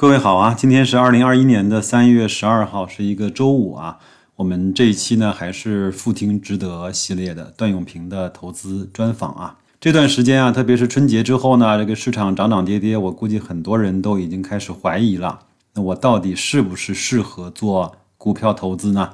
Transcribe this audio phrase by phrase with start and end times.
[0.00, 3.98] 各位好啊，今天是二零二一年的三月十二号，是一个周五啊。
[4.36, 9.58] 我们这一期呢还是富听值得系列的段永平的投资专访啊。
[9.78, 15.40] 这段时间啊，特别是春节之后呢，这个市场涨涨跌跌，我估计很多人都已经开始怀疑了。
[15.74, 19.10] 那我到底是不是适合做股票投资呢？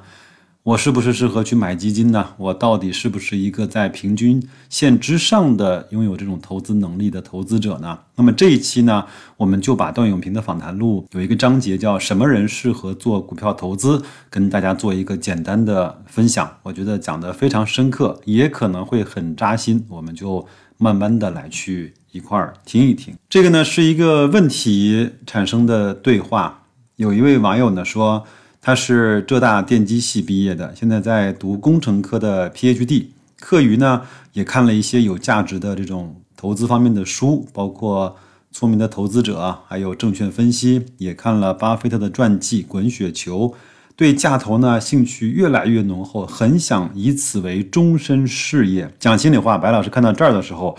[0.67, 2.33] 我是不是适合去买基金呢？
[2.35, 7.97] 我到底是不是一个在平均线之上的拥有这种投资能力的投资者呢？
[8.15, 9.05] 那么这一期呢，
[9.37, 16.57] 我们就把段永平的访谈录有一个章节叫“什么人适合做股票投资”，跟大家做一个简单的分享。
[16.63, 19.85] 我觉得讲得非常深刻，也可能会很扎心。
[19.87, 20.45] 我们就
[20.77, 23.15] 慢慢的来去一块儿听一听。
[23.29, 26.65] 这个呢是一个问题产生的对话。
[26.97, 28.25] 有一位网友呢说。
[28.61, 33.05] 他是浙大电机系毕业的，现在在读工程科的 PhD。
[33.39, 34.01] 课余呢，
[34.33, 38.17] 也看了一些有价值的这种投资方面的书，包括
[38.57, 43.49] 《聪明的投资者》，还有证券分析，也看了巴菲特的传记《滚雪球》。
[43.95, 48.91] 对价投呢，兴趣越来越浓厚，很想以此为终身事业。
[48.99, 50.77] 讲心里话，白老师看到这儿的时候，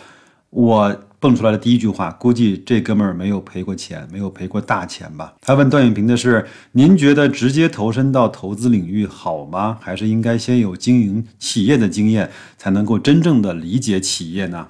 [0.50, 0.94] 我。
[1.20, 5.34] 蹦出来的第一句话，估计这哥们儿没有赔过钱，没有赔过大钱吧？
[5.41, 9.78] 他问段永平的是：您觉得直接投身到投资领域好吗？
[9.80, 14.69] 还是应该先有经营企业的经验，才能够真正的理解企业呢？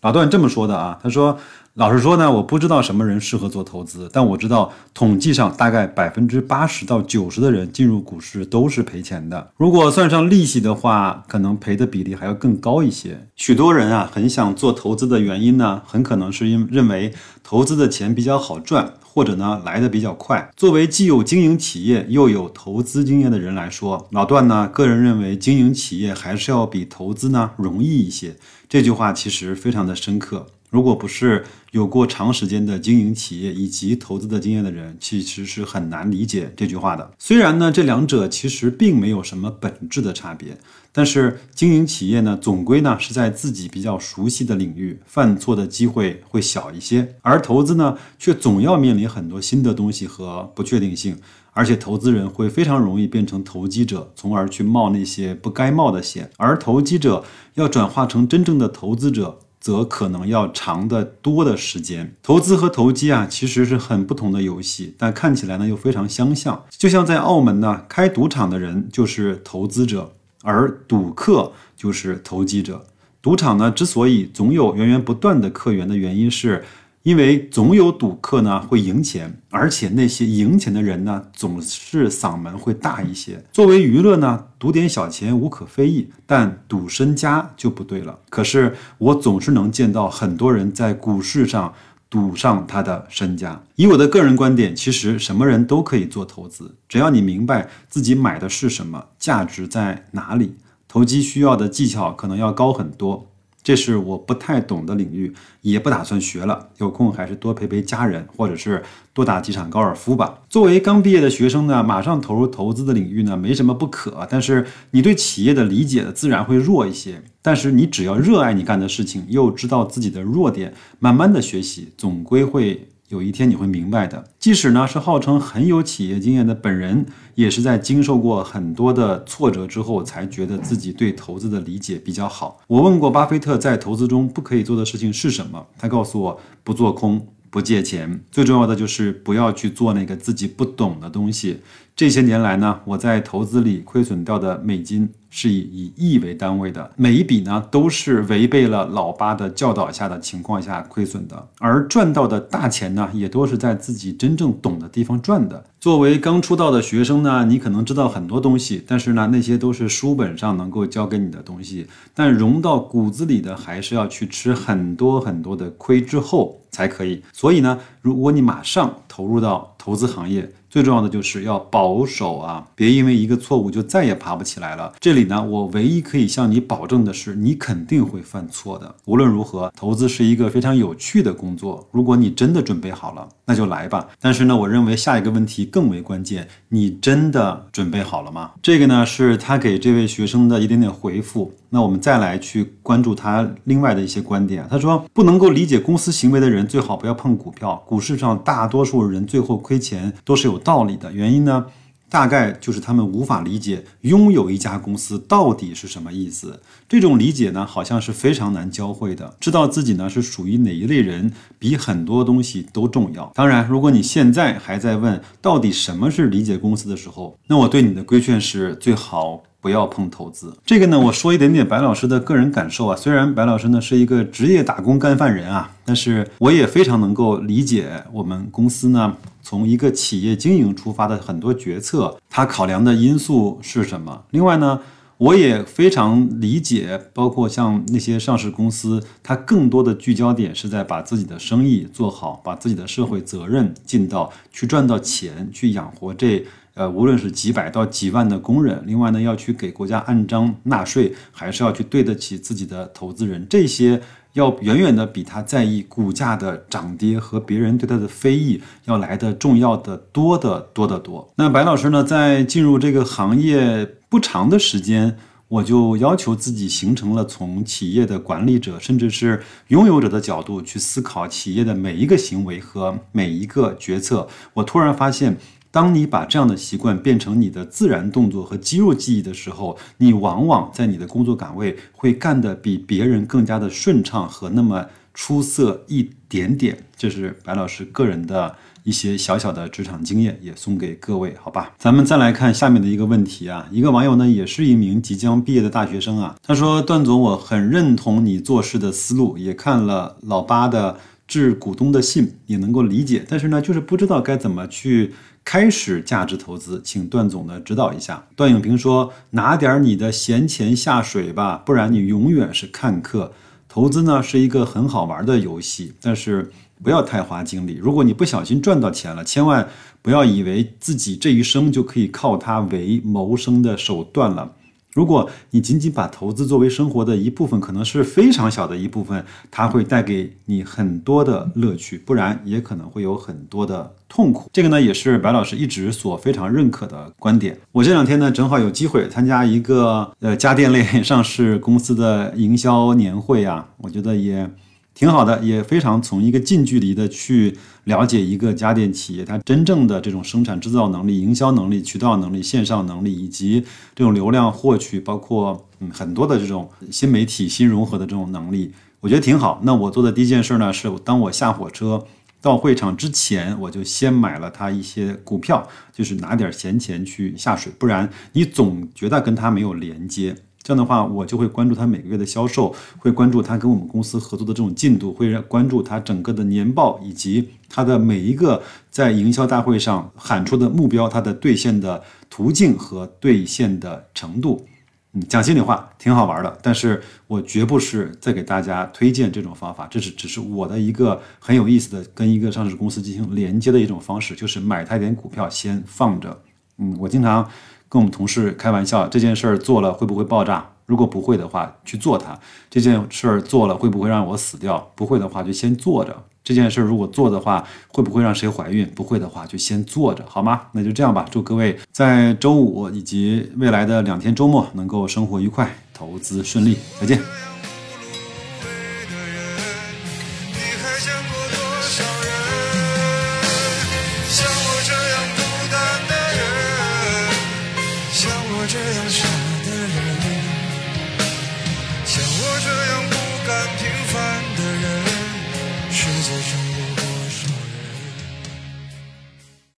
[0.00, 1.38] 老段这么说的啊，他说。
[1.74, 9.52] 老实说呢，我不知道什么人适合做投资，但我知道统计上大概百分之八十到九十的人进入股市都是赔钱的。
[9.56, 13.28] 如果算上利息的话，可能赔的比例还要更高一些。
[13.36, 20.50] 许多人啊，很想做投资的原因呢，很可能是因认为投资的钱比较好赚，或者呢来的比较快。
[20.56, 28.34] 作为既有经营企业又有投资经验的人来说，老段呢个人认为经营企业还是要比投资呢容易一些。
[28.68, 30.46] 这句话其实非常的深刻。
[30.70, 37.10] 如果不是有过长时间的经营企业以及投资的经验的人，其实是很难理解这句话的。
[37.18, 40.56] 虽然呢，这两者其实并没有什么本质的差别，
[40.92, 47.16] 但是经营企业呢，总归呢是在自己比较熟悉的领域，犯错的机会会小一些。
[47.22, 51.16] 而投资呢，却总要面临很多新的东西和不确定性，
[51.52, 56.30] 而且投资人会非常容易变成投机者，从而去冒那些不该冒的险。
[56.36, 59.40] 而投机者要转化成真正的投资者。
[59.60, 62.14] 则可能要长得多的时间。
[62.22, 66.64] 投资和投机啊，其实是很不同的游戏，但看起来呢又非常相像。
[66.70, 70.12] 就像在澳门呢，开赌场的人就是投资者，
[70.42, 72.86] 而赌客就是投机者。
[73.22, 76.64] 赌场呢之所以总有源源不断的客源的原因是。
[77.02, 83.42] 因为总有赌客呢会赢钱，而且那些赢钱的人呢总是嗓门会大一些。
[83.52, 88.18] 作为娱乐呢，赌点小钱无可非议，但赌身家就不对了。
[88.28, 91.72] 可是我总是能见到很多人在股市上
[92.10, 93.62] 赌上他的身家。
[93.76, 100.56] 以我的个人观点，其实什么人都可以做投资，只要你明白自己买的是什么，价值在哪里。
[100.86, 103.29] 投机需要的技巧可能要高很多。
[103.62, 106.70] 这是我不太懂的领域，也不打算学了。
[106.78, 108.82] 有空还是多陪陪家人，或者是
[109.12, 110.38] 多打几场高尔夫吧。
[110.48, 114.26] 作为刚毕业的学生呢，马上投入投资的领域呢，没什么不可。
[114.30, 117.22] 但是你对企业的理解自然会弱一些。
[117.42, 122.88] 但是你只要热爱你干的事情，又知道自己的弱点，慢慢的学习，总归会。
[123.10, 124.24] 有一天你会明白的。
[124.38, 127.04] 即使呢是号称很有企业经验的本人，
[127.34, 132.60] 也是在经受过很多的挫折之后，才觉得自己对投资的理解比较好。
[132.68, 135.66] 我问过巴菲特，在投资中不可以做的事情是什么？
[135.76, 141.58] 他告诉我，不做空，不借钱，最重要的就是不要去做那个自己不懂的东西。
[142.00, 145.06] 这些年来呢，我在投资里亏损掉的美金。
[145.32, 155.62] 是以以亿为单位的，每一笔呢都是违背了老八的教导下的情况下亏损的，而赚到的大钱呢，也都是在自己真正懂的地方赚的。
[155.78, 167.22] 作为刚出道的学生呢，你可能知道很多东西，但是呢，那些都是书本上能够教给你的东西，但融到骨子里的，还是要去吃很多很多的亏之后才可以。
[167.32, 174.92] 所以呢，如果你马上投入到投资行业，最重要的就是要保守啊，别因为一个错误就再也爬不起来了。
[175.00, 178.94] 这里呢，我唯一可以向你保证的是，你肯定会犯错的。
[179.06, 181.84] 无论如何，投资是一个非常有趣的工作。
[181.90, 184.06] 如果你真的准备好了，那就来吧。
[184.20, 188.52] 但是呢，我认为下一个问题更为关键：你真的准备好了吗？
[188.62, 191.52] 这个呢，是他给这位学生的一点点回复。
[191.70, 194.64] 那我们再来去关注他另外的一些观点。
[194.70, 197.82] 他说，不能够理解公司行为的人，最好不要碰股票。
[197.84, 201.12] 股市上大多数人最后亏钱都是有道理的。
[201.12, 201.66] 原因呢，
[202.10, 206.60] 大概就是他们无法理解拥有一家公司到底是什么意思。
[206.88, 209.36] 这种理解呢，好像是非常难教会的。
[209.38, 213.30] 知道自己呢是属于哪一类人，比很多东西都重要。
[213.34, 219.44] 当然，如果你现在还在问到底什么是理解公司的时候，那我对你的规劝是最好。
[219.60, 222.96] 不要碰投资，这个呢，我说一点点白老师的个人感受啊。
[222.96, 234.24] 虽然白老师呢是一个职业打工干饭人啊，但是我也非常能够理解我们公司呢从一个企业经营出发的很多决策，他考量的因素是什么。
[234.30, 234.80] 另外呢，
[235.18, 246.46] 我也非常理解，包括像那些上市公司，它更多的聚焦点是在把自己的生意做好，把自己的社会责任尽到，去赚到钱，去养活这。
[246.74, 254.00] 呃，无论是几百到几万的工人，另外呢，要去给国家按章纳税，还是要去对得起自己的投资人，这些
[254.34, 261.28] 要远远的比他在意股价的涨跌和别人对他的非议要来的重要的多得多得多。
[261.36, 265.16] 那白老师呢，在进入这个行业不长的时间，
[265.48, 274.28] 我就要求自己形成了从企业的管理者甚至是拥有者的角度去思考企业的每一个行为和每一个决策。
[274.54, 275.36] 我突然发现。
[275.72, 286.76] 当你把这样的习惯变成你的自然动作和肌肉记忆的时候，你往往在你的工作岗位会干得比别人更加的顺畅和那么出色一点点。
[286.96, 291.72] 这是白老师个人的一些小小的职场经验，也送给各位，好吧？
[291.78, 305.14] 咱们再来看下面的一个问题啊，一个网友呢也是一名即将毕业的大学生啊，他说：“段总，我很认同你做事的思路，也看了老八的致股东的信，也能够理解，但是呢，就是不知道该怎么去。”
[305.52, 308.24] 开始价值投资，请段总的指导一下。
[308.36, 313.32] 段永平说：“拿点你的闲钱下水吧，不然你永远是看客。
[313.68, 316.52] 投资呢是一个很好玩的游戏，但是
[316.84, 317.80] 不要太花精力。
[317.82, 319.68] 如果你不小心赚到钱了，千万
[320.00, 324.52] 不要以为自己这一生就可以靠它为谋生的手段了。”
[324.92, 334.50] 如果你仅仅把投资作为生活的一部分，可能是非常小的一部分，它会带给你很多的乐趣，不然也可能会有很多的痛苦。
[334.52, 337.56] 这个呢，也是白老师一直所非常认可的观点。
[337.72, 344.50] 我这两天呢，正好有机会参加一个呃家电类上市公司的营销年会啊，我觉得也。
[344.94, 353.64] 挺好的，也非常从一个近距离的去了解一个家电企业它真正的这种生产制造能力、营销能力、渠道能力、线上能力，以及
[353.94, 359.60] 这种流量获取，包括嗯很多的这种新媒体新融合的这种能力，我觉得挺好。
[359.62, 362.04] 那我做的第一件事呢，是当我下火车
[362.42, 370.36] 到会场之前，我就先买了它一些股票，就是拿点闲钱去下水，不然你总觉得跟它没有连接。
[370.62, 384.66] 这样的话，我就会关注他每个月的销售，会关注他跟我们公司合作的这种进度，会关注他整个的年报以及他的每一个在营销大会上喊出的目标，他的兑现的途径和兑现的程度。
[385.12, 386.58] 嗯，讲心里话，挺好玩的。
[386.62, 396.38] 但是我绝不是在给大家推荐这种方法，这是只是我的一个很有意思的跟一个上市公司进行连接的一种方式，就是买他一点股票先放着。
[396.76, 397.48] 嗯，我经常。
[397.90, 400.64] 跟我们同事开玩笑，这件事儿做了会不会爆炸？
[400.86, 402.38] 如果不会的话，去做它。
[402.70, 404.90] 这件事儿做了会不会让我死掉？
[404.94, 406.16] 不会的话，就先做着。
[406.42, 408.88] 这件事儿如果做的话，会不会让谁怀孕？
[408.94, 410.62] 不会的话，就先做着，好吗？
[410.72, 411.26] 那就这样吧。
[411.30, 416.78] 祝各位在周五以及未来的两天周末能够生活愉快，投资顺利。
[417.00, 417.20] 再见。